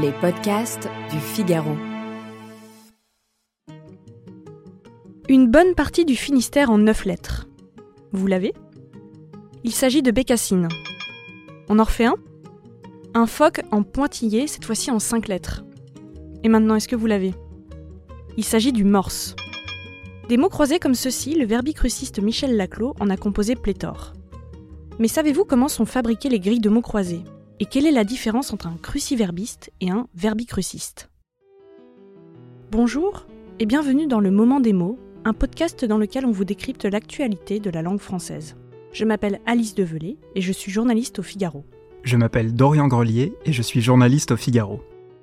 [0.00, 1.70] Les podcasts du Figaro.
[5.28, 7.46] Une bonne partie du Finistère en neuf lettres.
[8.10, 8.54] Vous l'avez?
[9.62, 10.68] Il s'agit de Bécassine.
[11.68, 12.16] On en refait un?
[13.14, 15.64] Un phoque en pointillé, cette fois-ci en cinq lettres.
[16.42, 17.32] Et maintenant, est-ce que vous l'avez?
[18.36, 19.36] Il s'agit du morse.
[20.28, 24.12] Des mots croisés comme ceci, le verbicruciste Michel Laclos en a composé pléthore.
[24.98, 27.22] Mais savez-vous comment sont fabriquées les grilles de mots croisés?
[27.60, 31.08] Et quelle est la différence entre un cruciverbiste et un verbicruciste?
[32.72, 33.26] Bonjour
[33.60, 37.60] et bienvenue dans Le Moment des mots, un podcast dans lequel on vous décrypte l'actualité
[37.60, 38.56] de la langue française.
[38.92, 41.64] Je m'appelle Alice Develay et je suis journaliste au Figaro.
[42.02, 44.82] Je m'appelle Dorian Grelier et je suis journaliste au Figaro.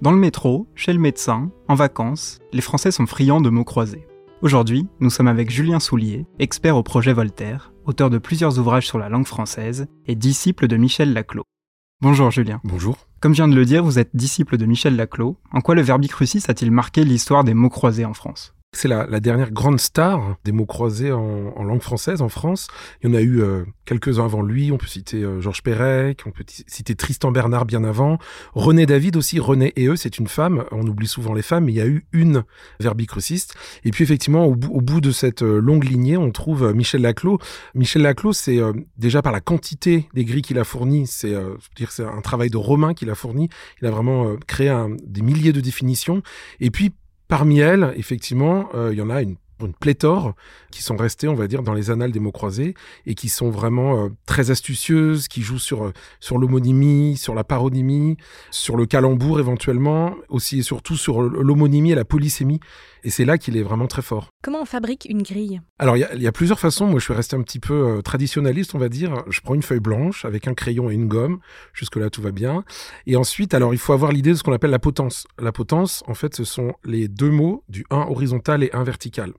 [0.00, 4.06] Dans le métro, chez le médecin, en vacances, les Français sont friands de mots croisés.
[4.42, 8.98] Aujourd'hui, nous sommes avec Julien Soulier, expert au projet Voltaire, auteur de plusieurs ouvrages sur
[8.98, 11.42] la langue française et disciple de Michel Laclos.
[12.02, 12.60] Bonjour Julien.
[12.64, 13.06] Bonjour.
[13.20, 15.36] Comme je viens de le dire, vous êtes disciple de Michel Laclos.
[15.52, 18.56] En quoi le verbicrucis a-t-il marqué l'histoire des mots croisés en France?
[18.74, 22.68] C'est la, la, dernière grande star des mots croisés en, en, langue française en France.
[23.02, 24.72] Il y en a eu euh, quelques-uns avant lui.
[24.72, 28.16] On peut citer euh, Georges Perec, on peut citer Tristan Bernard bien avant.
[28.54, 29.38] René David aussi.
[29.40, 30.64] René et eux, c'est une femme.
[30.70, 32.44] On oublie souvent les femmes, il y a eu une
[32.80, 33.54] verbicruciste.
[33.84, 37.38] Et puis effectivement, au, au bout de cette euh, longue lignée, on trouve Michel Laclos.
[37.74, 38.60] Michel Laclos, c'est
[38.96, 41.34] déjà par la quantité des grilles qu'il a fournies, c'est
[41.76, 43.48] dire c'est un travail de romain qu'il a fourni.
[43.80, 46.22] Il a vraiment créé un, des milliers de définitions.
[46.60, 46.92] Et puis
[47.32, 49.36] Parmi elles, effectivement, euh, il y en a une,
[49.66, 50.34] une, pléthore
[50.70, 52.74] qui sont restées, on va dire, dans les annales des mots croisés
[53.06, 57.44] et qui sont vraiment euh, très astucieuses, qui jouent sur, euh, sur l'homonymie, sur la
[57.44, 58.16] paronymie,
[58.50, 62.60] sur le calembour éventuellement, aussi et surtout sur l'homonymie et la polysémie.
[63.04, 64.28] Et c'est là qu'il est vraiment très fort.
[64.42, 65.60] Comment on fabrique une grille?
[65.78, 66.86] Alors, il y, y, a plusieurs façons.
[66.86, 69.24] Moi, je suis resté un petit peu euh, traditionnaliste, on va dire.
[69.28, 71.40] Je prends une feuille blanche avec un crayon et une gomme.
[71.72, 72.64] Jusque-là, tout va bien.
[73.06, 75.26] Et ensuite, alors, il faut avoir l'idée de ce qu'on appelle la potence.
[75.38, 79.32] La potence, en fait, ce sont les deux mots du 1 horizontal et 1 vertical.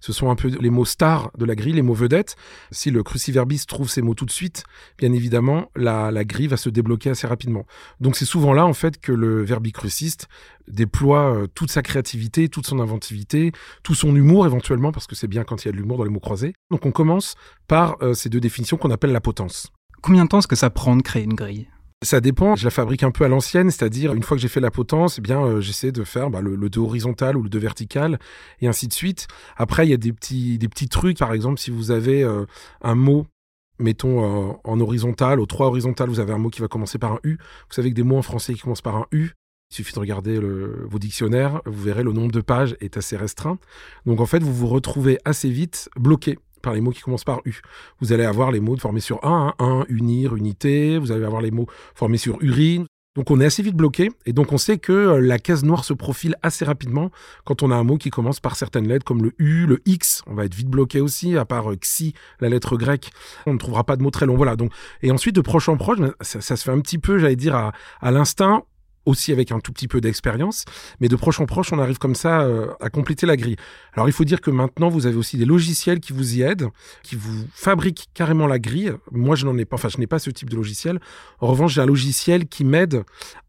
[0.00, 2.36] Ce sont un peu les mots stars de la grille, les mots vedettes.
[2.70, 4.64] Si le cruciverbiste trouve ces mots tout de suite,
[4.98, 7.66] bien évidemment, la, la grille va se débloquer assez rapidement.
[8.00, 10.28] Donc, c'est souvent là, en fait, que le verbicruciste
[10.68, 15.28] déploie euh, toute sa créativité, toute son inventivité, tout son humour éventuellement, parce que c'est
[15.28, 16.54] bien quand il y a de l'humour dans les mots croisés.
[16.70, 17.34] Donc on commence
[17.66, 19.72] par euh, ces deux définitions qu'on appelle la potence.
[20.02, 21.68] Combien de temps est-ce que ça prend de créer une grille?
[22.02, 24.60] Ça dépend, je la fabrique un peu à l'ancienne, c'est-à-dire une fois que j'ai fait
[24.60, 27.48] la potence, eh bien euh, j'essaie de faire bah, le, le 2 horizontal ou le
[27.48, 28.18] 2 vertical
[28.60, 29.26] et ainsi de suite.
[29.56, 32.46] Après il y a des petits des petits trucs, par exemple si vous avez euh,
[32.82, 33.26] un mot
[33.80, 37.12] mettons euh, en horizontal, au 3 horizontal, vous avez un mot qui va commencer par
[37.12, 37.36] un U.
[37.36, 39.32] Vous savez que des mots en français qui commencent par un U,
[39.70, 43.58] il suffit de regarder vos dictionnaires, vous verrez le nombre de pages est assez restreint.
[44.06, 46.38] Donc en fait, vous vous retrouvez assez vite bloqué
[46.72, 47.60] les mots qui commencent par U.
[48.00, 51.42] Vous allez avoir les mots formés sur un, hein, un, unir, unité, vous allez avoir
[51.42, 52.86] les mots formés sur urine.
[53.16, 55.84] Donc on est assez vite bloqué et donc on sait que euh, la case noire
[55.84, 57.10] se profile assez rapidement
[57.44, 60.22] quand on a un mot qui commence par certaines lettres comme le U, le X,
[60.28, 63.10] on va être vite bloqué aussi, à part euh, xi, la lettre grecque,
[63.46, 64.36] on ne trouvera pas de mots très longs.
[64.36, 67.18] Voilà, donc et ensuite de proche en proche, ça, ça se fait un petit peu,
[67.18, 68.62] j'allais dire, à, à l'instinct
[69.08, 70.64] aussi avec un tout petit peu d'expérience,
[71.00, 73.56] mais de proche en proche, on arrive comme ça euh, à compléter la grille.
[73.94, 76.68] Alors il faut dire que maintenant, vous avez aussi des logiciels qui vous y aident,
[77.02, 78.92] qui vous fabriquent carrément la grille.
[79.10, 81.00] Moi, je n'en ai pas, enfin, je n'ai pas ce type de logiciel.
[81.40, 83.02] En revanche, j'ai un logiciel qui m'aide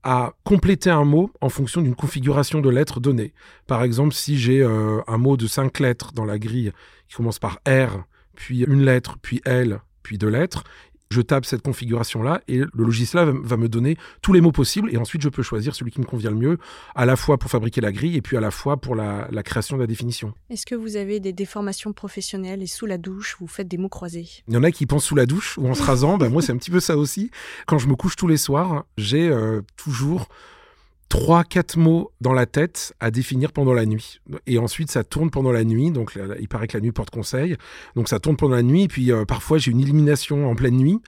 [0.04, 3.34] à compléter un mot en fonction d'une configuration de lettres données.
[3.68, 6.72] Par exemple, si j'ai euh, un mot de cinq lettres dans la grille
[7.08, 8.04] qui commence par R,
[8.36, 10.64] puis une lettre, puis L, puis deux lettres,
[11.12, 14.98] je tape cette configuration-là et le logiciel va, me donner tous les mots possibles et
[14.98, 16.58] ensuite je peux choisir celui qui me convient le mieux,
[16.94, 19.42] à la fois pour fabriquer la grille et puis à la fois pour la, la
[19.42, 20.34] création de la définition.
[20.50, 23.90] Est-ce que vous avez des déformations professionnelles et sous la douche, vous faites des mots
[23.90, 24.28] croisés?
[24.48, 26.42] Il y en a qui pensent sous la douche ou en se rasant, ben moi
[26.42, 27.32] c'est un petit peu ça aussi.
[27.66, 30.30] Quand je me couche tous les soirs, j'ai euh, toujours
[31.10, 34.22] trois, quatre mots dans la tête à définir pendant la nuit.
[34.46, 35.90] Et ensuite, ça tourne pendant la nuit.
[35.92, 37.58] Donc, il paraît que la nuit porte conseil.
[37.96, 38.84] Donc, ça tourne pendant la nuit.
[38.84, 41.02] Et puis, euh, parfois, j'ai une élimination en pleine nuit.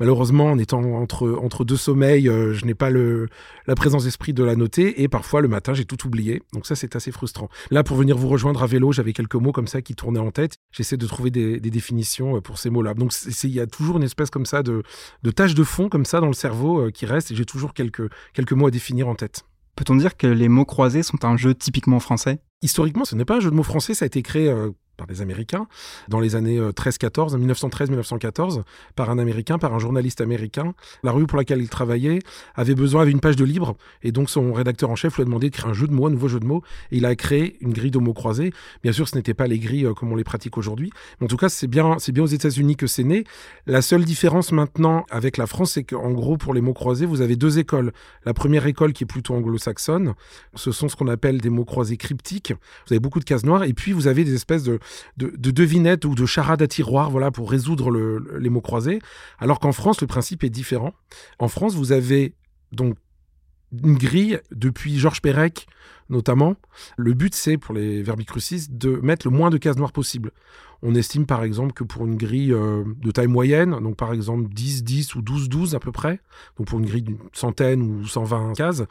[0.00, 3.28] Malheureusement, en étant entre, entre deux sommeils, euh, je n'ai pas le,
[3.66, 5.02] la présence d'esprit de la noter.
[5.02, 6.42] Et parfois, le matin, j'ai tout oublié.
[6.54, 7.50] Donc, ça, c'est assez frustrant.
[7.70, 10.30] Là, pour venir vous rejoindre à vélo, j'avais quelques mots comme ça qui tournaient en
[10.30, 10.54] tête.
[10.72, 12.94] J'essaie de trouver des, des, définitions euh, pour ces mots-là.
[12.94, 13.12] Donc,
[13.44, 14.82] il y a toujours une espèce comme ça de,
[15.22, 17.32] de tâche de fond comme ça dans le cerveau qui reste.
[17.32, 19.41] Et j'ai toujours quelques, quelques mots à définir en tête.
[19.76, 22.40] Peut-on dire que les mots croisés sont un jeu typiquement français?
[22.60, 25.06] Historiquement, ce n'est pas un jeu de mots français, ça a été créé euh, par
[25.06, 25.66] des Américains,
[26.08, 28.62] dans les années 13-14, 1913-1914,
[28.94, 30.74] par un Américain, par un journaliste américain.
[31.02, 32.20] La revue pour laquelle il travaillait
[32.54, 35.50] avait besoin d'une page de libre, et donc son rédacteur en chef lui a demandé
[35.50, 37.56] de créer un jeu de mots, un nouveau jeu de mots, et il a créé
[37.60, 38.52] une grille de mots croisés.
[38.82, 41.28] Bien sûr, ce n'était pas les grilles euh, comme on les pratique aujourd'hui, mais en
[41.28, 43.24] tout cas, c'est bien, c'est bien aux États-Unis que c'est né.
[43.66, 47.20] La seule différence maintenant avec la France, c'est qu'en gros, pour les mots croisés, vous
[47.20, 47.92] avez deux écoles.
[48.24, 50.14] La première école qui est plutôt anglo-saxonne,
[50.54, 52.52] ce sont ce qu'on appelle des mots croisés cryptiques.
[52.86, 54.78] Vous avez beaucoup de cases noires, et puis vous avez des espèces de
[55.16, 57.90] de, devinettes ou de charades à tiroir voilà, pour résoudre
[58.38, 59.00] les mots croisés.
[59.38, 60.94] Alors qu'en France, le principe est différent.
[61.38, 62.34] En France, vous avez
[62.72, 62.96] donc
[63.72, 65.66] une grille depuis Georges Perec
[66.12, 66.54] notamment.
[66.96, 70.30] Le but, c'est pour les verbicrucis de mettre le moins de cases noires possible.
[70.84, 74.48] On estime par exemple que pour une grille euh, de taille moyenne, donc par exemple
[74.52, 76.20] 10, 10 ou 12, 12 à peu près,
[76.58, 78.82] donc pour une grille d'une centaine ou 120 cases,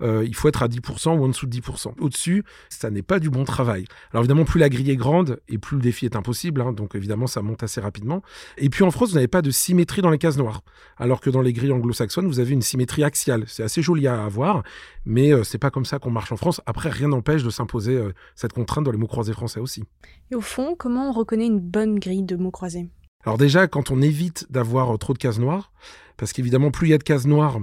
[0.00, 1.94] euh, il faut être à 10% ou en dessous de 10%.
[1.98, 3.84] Au-dessus, ça n'est pas du bon travail.
[4.12, 6.94] Alors évidemment, plus la grille est grande et plus le défi est impossible, hein, donc
[6.94, 8.22] évidemment ça monte assez rapidement.
[8.56, 10.62] Et puis en France, vous n'avez pas de symétrie dans les cases noires,
[10.98, 13.42] alors que dans les grilles anglo-saxonnes, vous avez une symétrie axiale.
[13.48, 14.62] C'est assez joli à avoir,
[15.04, 16.60] mais euh, c'est pas comme ça qu'on marche en France.
[16.70, 18.00] Après, rien n'empêche de s'imposer
[18.36, 19.82] cette contrainte dans les mots croisés français aussi.
[20.30, 22.88] Et au fond, comment on reconnaît une bonne grille de mots croisés?
[23.24, 25.72] Alors déjà, quand on évite d'avoir euh, trop de cases noires,
[26.16, 27.58] parce qu'évidemment, plus il y a de cases noires,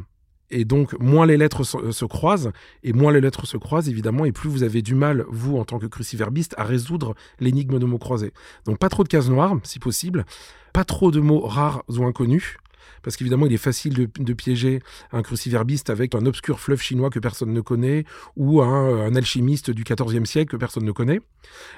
[0.52, 2.52] et donc moins les lettres euh, se, croisent,
[2.84, 5.66] et moins les lettres se croisent, évidemment, et plus vous avez du mal, vous, en
[5.66, 8.34] tant que cruciverbiste, à résoudre l'énigme de mots croisés.
[8.66, 10.26] Donc pas trop de cases noires, si possible,
[10.74, 12.58] pas trop de mots rares ou inconnus,
[13.04, 14.82] parce qu'évidemment, il est facile de, piéger
[15.12, 18.06] un cruciverbiste avec un obscur fleuve chinois que personne ne connaît,
[18.36, 21.22] ou un, alchimiste du XIVe siècle que personne ne connaît.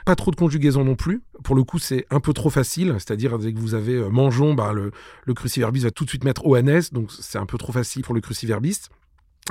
[0.06, 1.22] Pas trop de conjugaison non plus.
[1.44, 4.54] Pour le coup, c'est un peu trop facile, c'est-à-dire dès que vous avez euh, mangeon,
[4.54, 4.92] bah, le,
[5.26, 8.14] le cruciverbiste va tout de suite mettre ONS, donc c'est un peu trop facile pour
[8.14, 8.90] le cruciverbiste.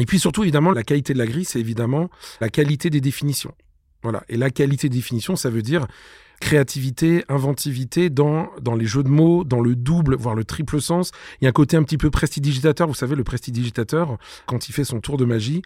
[0.01, 2.11] Et puis surtout, évidemment, la qualité de la grille, c'est évidemment
[2.41, 3.55] la qualité des définitions.
[4.03, 4.23] Voilà.
[4.29, 5.87] Et la qualité de définition, ça veut dire
[6.41, 11.11] créativité, inventivité dans, dans les jeux de mots, dans le double, voire le triple sens.
[11.41, 12.87] Il y a un côté un petit peu prestidigitateur.
[12.87, 15.63] Vous savez, le prestidigitateur, quand il fait son tour de magie,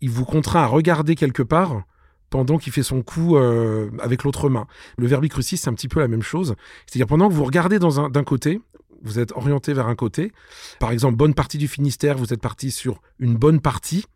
[0.00, 1.82] il vous contraint à regarder quelque part
[2.30, 4.66] pendant qu'il fait son coup euh, avec l'autre main.
[4.98, 6.56] Le verbicrucis, c'est un petit peu la même chose.
[6.86, 8.60] C'est-à-dire pendant que vous regardez d'un côté,
[9.02, 10.32] vous êtes orienté vers un côté.
[10.80, 14.06] Par exemple, bonne partie du Finistère, vous êtes parti sur une bonne partie.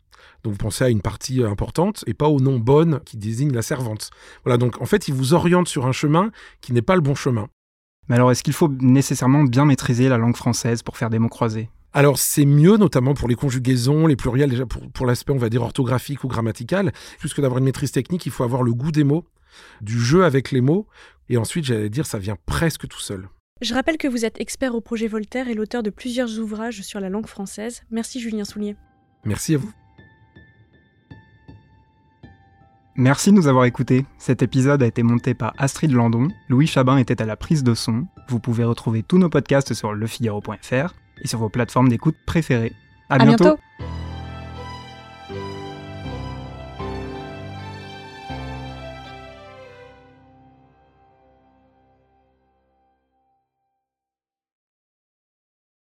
[0.45, 3.53] Donc vous pensez à une partie euh, importante et pas au nom bonne qui désigne
[3.53, 4.11] la servante.
[4.45, 6.31] Voilà, donc en fait, il vous oriente sur un chemin
[6.61, 7.49] qui n'est pas le bon chemin.
[8.09, 11.29] Mais alors, est-ce qu'il faut nécessairement bien maîtriser la langue française pour faire des mots
[11.29, 11.69] croisés?
[11.95, 15.49] Alors c'est mieux notamment pour les conjugaisons, les pluriels, déjà pour, pour l'aspect on va
[15.49, 16.93] dire orthographique ou grammatical.
[17.19, 19.25] Plus que d'avoir une maîtrise technique, il faut avoir le goût des mots,
[19.81, 20.87] du jeu avec les mots,
[21.29, 23.29] et ensuite j'allais dire ça vient presque tout seul.
[23.61, 27.01] Je rappelle que vous êtes expert au projet Voltaire et l'auteur de plusieurs ouvrages sur
[27.01, 27.83] la langue française.
[27.91, 28.77] Merci Julien Soulier.
[29.25, 29.73] Merci à vous.
[33.01, 34.05] Merci de nous avoir écoutés.
[34.19, 36.27] Cet épisode a été monté par Astrid Landon.
[36.49, 38.09] Louis Chabin était à la prise de son.
[38.29, 42.73] Vous pouvez retrouver tous nos podcasts sur lefigaro.fr et sur vos plateformes d'écoute préférées.
[43.09, 43.57] À, bientôt.